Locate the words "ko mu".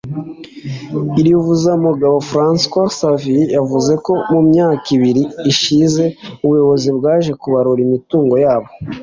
4.05-4.39